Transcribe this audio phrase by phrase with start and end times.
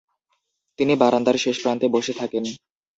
[0.79, 2.43] তিনি বারান্দার শেষপ্রান্তে বসে থাকেন।